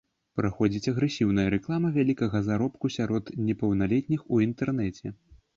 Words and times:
Праходзіць 0.39 0.89
агрэсіўная 0.91 1.45
рэклама 1.55 1.91
вялікага 1.99 2.43
заробку 2.49 2.93
сярод 2.97 3.31
непаўналетніх 3.51 4.21
у 4.33 4.45
інтэрнэце. 4.49 5.07